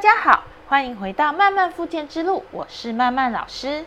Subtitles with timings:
[0.00, 3.84] 大家好，欢迎回到慢慢复健之路，我是慢慢老师。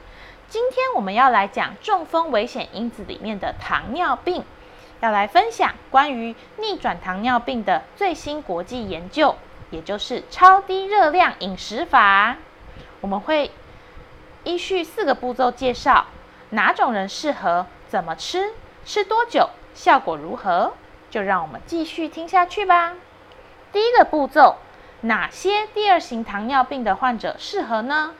[0.48, 4.44] 今天我们要来讲中风危险因子里面的糖尿病，
[5.00, 9.36] 要来分享关于逆转糖尿病的最新国际研究，
[9.72, 12.36] 也就是超低热量饮食法。
[13.02, 13.50] 我们会
[14.44, 16.06] 依序四个步骤介绍
[16.52, 18.54] 哪种人适合，怎么吃，
[18.86, 20.74] 吃多久，效果如何。
[21.10, 22.94] 就让我们继续听下去吧。
[23.72, 24.58] 第一个步骤。
[25.04, 28.14] 哪些第二型糖尿病的患者适合呢？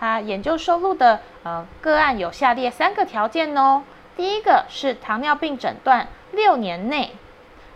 [0.00, 3.82] 他研究收录的呃个案有下列三个条件哦。
[4.16, 7.16] 第一个是糖尿病诊断六年内，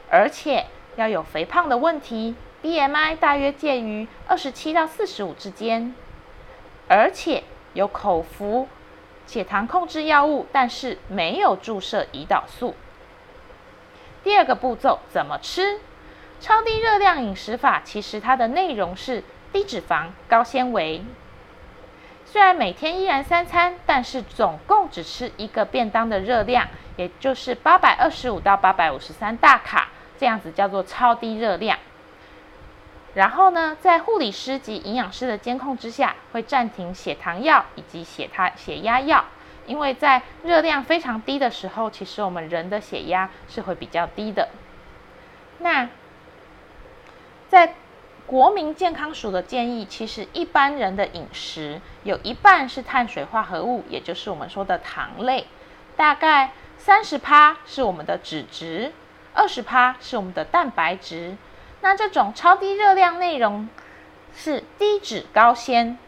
[0.09, 5.95] 而且要有肥胖的问题，BMI 大约介于二十七到四十五之间，
[6.89, 7.43] 而且
[7.75, 8.69] 有口服
[9.27, 12.77] 血糖控制药物，但是没有注射胰岛素。
[14.23, 15.81] 第二个步骤怎么吃？
[16.43, 21.01] 超低热量饮食法其实它的内容是低脂肪、高纤维。
[22.27, 26.67] 虽然每天依然三餐，但是总共只吃一个便当的热量，
[26.97, 31.79] 也就是八百二十五到八百五十三大卡，这样子叫做超低热量。
[33.15, 39.25] 然后呢，在护理师及营养师的监控之下，会暂停血糖药以及血糖血压药，
[39.69, 44.49] 因为在热量非常低的时候，其实我们人的血压是会比较低的。
[45.59, 45.89] 那
[47.53, 47.75] 在
[48.27, 55.47] 国民健康署的建议，其实一般人的饮食有一半是碳水化合物，也就是我们说的糖类，
[55.95, 58.91] 大概三十趴是我们的脂质，
[59.35, 61.37] 二十趴是我们的蛋白质。
[61.83, 63.69] 那这种超低热量内容
[64.35, 65.99] 是低脂高纤，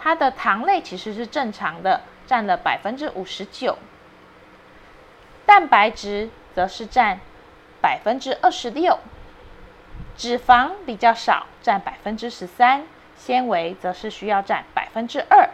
[0.00, 3.78] 它的糖类其实是正常的，占了百分之五十九，
[5.46, 7.20] 蛋白质则是占
[7.80, 8.98] 百分之二十六。
[10.16, 12.84] 脂肪比较少，占百分之十三，
[13.16, 15.48] 纤维则是需要占百分之二。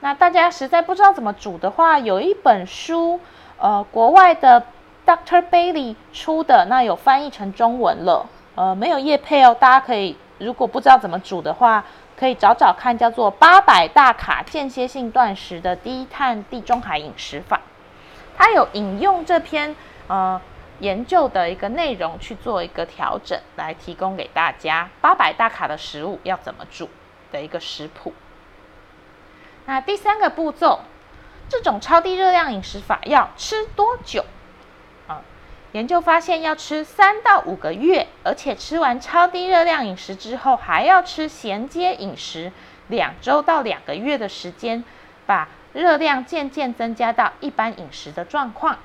[0.00, 3.20] 那大家实在不知道怎么煮的话，有一本书，
[3.58, 4.64] 呃，国外的
[5.06, 9.56] Doctor Bailey 出的，那有翻译成中文了，呃，没有叶配哦。
[9.58, 11.84] 大家可以如果不知道怎么煮的话，
[12.16, 17.60] 可以找找看，叫做八百大卡间歇性断食的低碳地中海饮食法。
[18.36, 19.74] 它有引用这篇，
[20.06, 20.40] 呃。
[20.80, 26.88] 研究的一个内容去做一个调整，来提供给大家八百大卡的食物要怎么煮
[27.32, 28.12] 的一个食谱。
[29.66, 30.80] 那第三个步骤，
[31.48, 34.24] 这种超低热量饮食法要吃多久？
[35.06, 35.22] 啊，
[35.72, 42.52] 研究发现要吃三到五个月，而且吃完超低热量饮食之后，还要吃衔接饮食
[42.86, 44.84] 两周到两个月的时间，
[45.26, 48.78] 把热量渐渐增加到一般饮食的状况。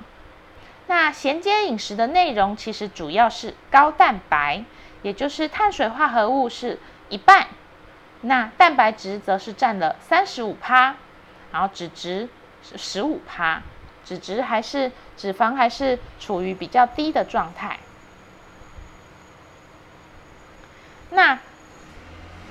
[0.86, 4.64] 那衔接饮食的内容其实主要是高蛋白，
[5.02, 6.78] 也就是碳水化合物是
[7.08, 7.46] 一半，
[8.20, 10.96] 那蛋白质则是占了三十五趴，
[11.52, 12.28] 然后脂质
[12.62, 13.62] 是十五趴，
[14.04, 17.78] 脂质还是脂肪还是处于比较低的状态。
[21.10, 21.38] 那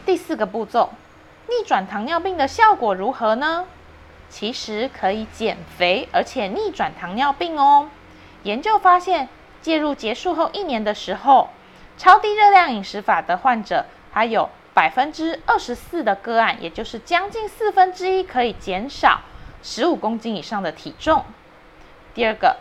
[0.06, 0.94] 第四个步骤，
[1.48, 3.66] 逆转糖尿病的效果如何呢？
[4.30, 7.90] 其实可以减肥，而且逆转糖尿病哦。
[8.44, 9.28] 研究发现，
[9.62, 11.50] 介入结束后一年的时候，
[11.98, 19.22] 超低热量饮食法的患者还有百分之二十四的个案，也就是将近四分之一可以减少
[19.62, 21.24] 十五公斤以上的体重。
[22.14, 22.58] 第二个，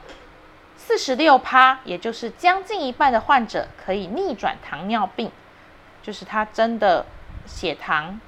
[0.76, 5.32] 四十六趴，也就是将近一半的患者可以逆转糖尿病，
[6.02, 7.04] 就是他真的
[7.44, 8.20] 血糖，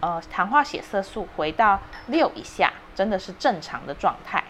[0.00, 4.42] 呃，糖化血色素回到六以下，真的是正常的状态。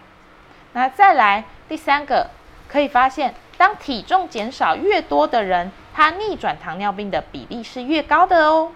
[0.74, 2.30] 那再来第三个，
[2.66, 8.72] 可以发现，当体重减少越多的人，他逆转糖尿病的比例是越高的哦。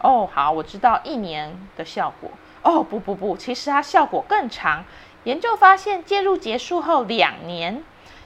[0.00, 2.30] 哦，好，我知道一年的效果。
[2.62, 4.84] 哦，不不不，其实它效果更长。
[5.22, 7.82] 研究发现，介入结束后两年，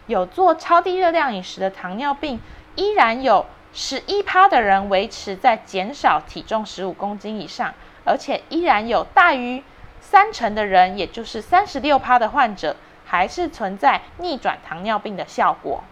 [0.06, 2.40] 有做超低热量饮食的糖尿病，
[2.74, 3.44] 依然有
[3.74, 7.74] 十一趴的人维持在减少体重十五公斤以上，
[8.04, 9.62] 而且依然有大于。
[10.02, 12.76] 三成的人，也就是三十六趴的患者，
[13.06, 15.82] 还是存在逆转糖尿病的效果。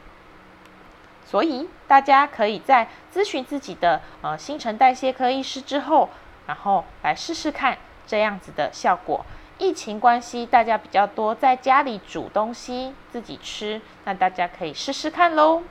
[1.24, 6.10] 所以大家可以在咨询自己的呃新陈代谢科医师之后，
[6.46, 9.24] 然后来试试看这样子的效果。
[9.56, 15.62] 疫情关系，大家比较多在家里煮东西自己吃，那大家可以试试看喽。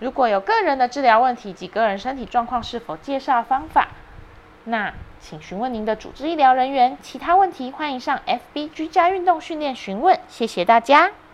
[0.00, 3.88] 如果有个人的治疗问题及个人身体状况是否介绍方法，
[4.64, 4.92] 那。
[5.20, 6.98] 请询问您的主治医疗人员。
[7.00, 10.20] 其他问题，欢迎上 FB 居家运动训练询问。
[10.28, 11.14] 谢谢大家。